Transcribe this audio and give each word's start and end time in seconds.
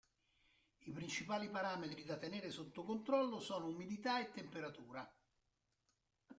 I 0.77 0.91
principali 0.93 1.49
parametri 1.51 2.03
da 2.07 2.17
tenere 2.17 2.49
sotto 2.49 2.83
controllo 2.83 3.39
sono 3.39 3.67
umidità 3.67 4.19
e 4.19 4.31
temperatura. 4.31 5.07